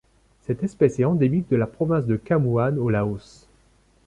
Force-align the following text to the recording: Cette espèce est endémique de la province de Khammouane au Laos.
Cette 0.41 0.63
espèce 0.63 0.99
est 0.99 1.05
endémique 1.05 1.47
de 1.51 1.55
la 1.55 1.67
province 1.67 2.07
de 2.07 2.15
Khammouane 2.15 2.79
au 2.79 2.89
Laos. 2.89 3.47